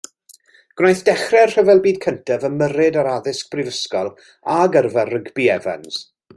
[0.79, 4.13] Gwnaeth dechrau'r Rhyfel Byd Cyntaf ymyrryd ar addysg brifysgol
[4.55, 6.05] a gyrfa rygbi Evans.